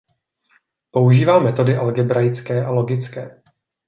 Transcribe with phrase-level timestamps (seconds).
[0.91, 3.41] Používá metody algebraické a logické.